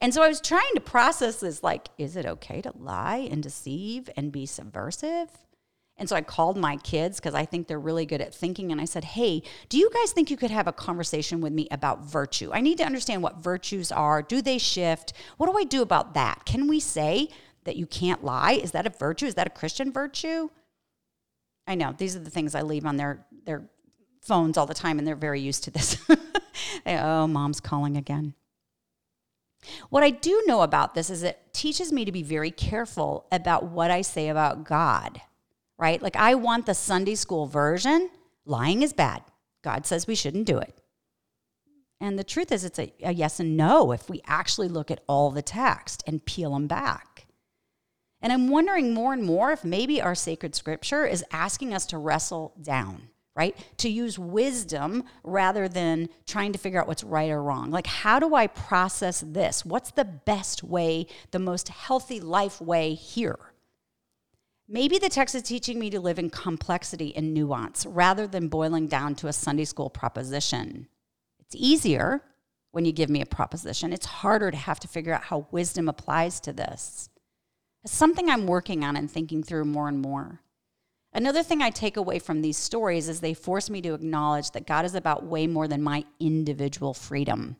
[0.00, 3.42] And so I was trying to process this like, is it okay to lie and
[3.42, 5.28] deceive and be subversive?
[5.96, 8.72] And so I called my kids because I think they're really good at thinking.
[8.72, 11.68] And I said, Hey, do you guys think you could have a conversation with me
[11.70, 12.50] about virtue?
[12.52, 14.22] I need to understand what virtues are.
[14.22, 15.12] Do they shift?
[15.36, 16.46] What do I do about that?
[16.46, 17.28] Can we say
[17.64, 18.52] that you can't lie?
[18.52, 19.26] Is that a virtue?
[19.26, 20.48] Is that a Christian virtue?
[21.66, 23.68] I know these are the things I leave on their, their
[24.22, 25.98] phones all the time, and they're very used to this.
[26.86, 28.34] oh, mom's calling again.
[29.90, 33.64] What I do know about this is it teaches me to be very careful about
[33.64, 35.20] what I say about God,
[35.78, 36.00] right?
[36.00, 38.10] Like, I want the Sunday school version
[38.46, 39.22] lying is bad.
[39.62, 40.80] God says we shouldn't do it.
[42.00, 45.04] And the truth is, it's a, a yes and no if we actually look at
[45.06, 47.26] all the text and peel them back.
[48.22, 51.98] And I'm wondering more and more if maybe our sacred scripture is asking us to
[51.98, 53.09] wrestle down
[53.40, 53.56] right?
[53.78, 57.70] To use wisdom rather than trying to figure out what's right or wrong.
[57.70, 59.64] Like, how do I process this?
[59.64, 63.38] What's the best way, the most healthy life way here?
[64.68, 68.88] Maybe the text is teaching me to live in complexity and nuance rather than boiling
[68.88, 70.86] down to a Sunday school proposition.
[71.38, 72.22] It's easier
[72.72, 75.88] when you give me a proposition, it's harder to have to figure out how wisdom
[75.88, 77.08] applies to this.
[77.84, 80.42] It's something I'm working on and thinking through more and more.
[81.12, 84.66] Another thing I take away from these stories is they force me to acknowledge that
[84.66, 87.56] God is about way more than my individual freedom.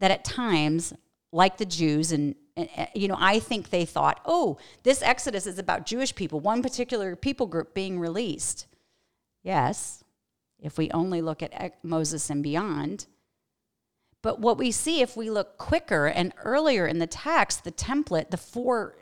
[0.00, 0.94] That at times,
[1.30, 5.58] like the Jews, and, and, you know, I think they thought, oh, this Exodus is
[5.58, 8.66] about Jewish people, one particular people group being released.
[9.42, 10.02] Yes,
[10.58, 13.06] if we only look at Moses and beyond.
[14.22, 18.30] But what we see if we look quicker and earlier in the text, the template,
[18.30, 18.96] the four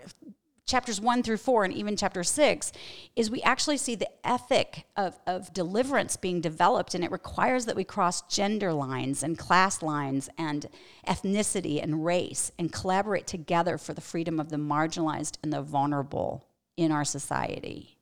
[0.71, 2.73] chapters one through four and even chapter six
[3.17, 7.77] is we actually see the ethic of, of deliverance being developed and it requires that
[7.77, 10.67] we cross gender lines and class lines and
[11.07, 16.47] ethnicity and race and collaborate together for the freedom of the marginalized and the vulnerable
[16.77, 17.99] in our society.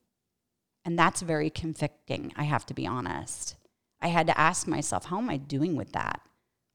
[0.85, 3.55] And that's very convicting i have to be honest.
[4.01, 6.21] I had to ask myself how am i doing with that?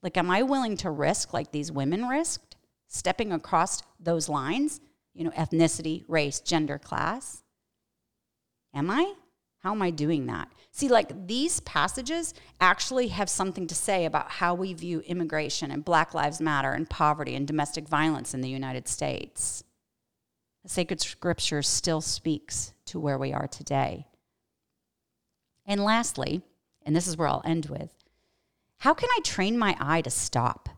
[0.02, 2.56] Like am i willing to risk like these women risked
[2.88, 4.80] stepping across those lines
[5.14, 7.42] you know, ethnicity, race, gender, class?
[8.74, 9.14] Am I?
[9.60, 10.52] How am I doing that?
[10.72, 15.84] See, like these passages actually have something to say about how we view immigration and
[15.84, 19.64] Black Lives Matter and poverty and domestic violence in the United States.
[20.64, 24.06] The sacred scripture still speaks to where we are today.
[25.66, 26.42] And lastly,
[26.84, 27.90] and this is where I'll end with
[28.78, 30.68] how can I train my eye to stop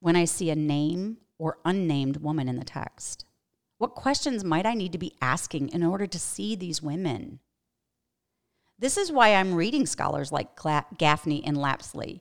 [0.00, 3.25] when I see a name or unnamed woman in the text?
[3.78, 7.40] What questions might I need to be asking in order to see these women?
[8.78, 12.20] This is why I'm reading scholars like Gafney and Lapsley.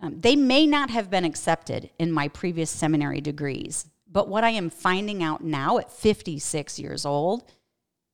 [0.00, 4.50] Um, they may not have been accepted in my previous seminary degrees, but what I
[4.50, 7.44] am finding out now at 56 years old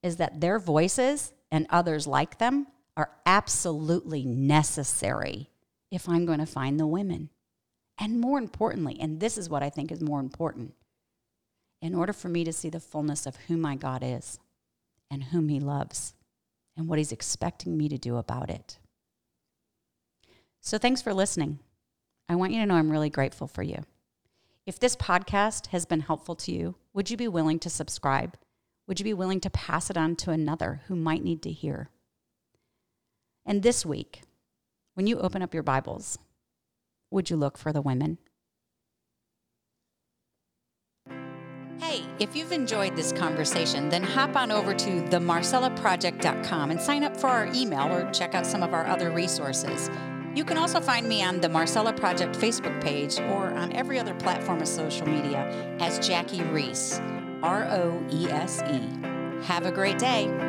[0.03, 2.67] is that their voices and others like them
[2.97, 5.51] are absolutely necessary
[5.91, 7.31] if I'm going to find the women.
[7.99, 10.75] And more importantly, and this is what I think is more important,
[11.81, 14.39] in order for me to see the fullness of who my God is
[15.11, 16.15] and whom He loves
[16.77, 18.79] and what He's expecting me to do about it.
[20.61, 21.61] So, thanks for listening.
[22.29, 23.85] I want you to know I'm really grateful for you.
[24.67, 28.37] If this podcast has been helpful to you, would you be willing to subscribe?
[28.87, 31.89] Would you be willing to pass it on to another who might need to hear?
[33.47, 34.23] And this week,
[34.93, 36.19] when you open up your Bibles,
[37.11, 38.19] would you look for the women?
[41.81, 47.17] Hey, if you've enjoyed this conversation, then hop on over to themarcellaproject.com and sign up
[47.17, 49.89] for our email or check out some of our other resources.
[50.35, 54.15] You can also find me on the Marcella Project Facebook page or on every other
[54.15, 55.47] platform of social media
[55.79, 57.01] as Jackie Roese,
[57.43, 58.83] R O E S E.
[59.45, 60.48] Have a great day.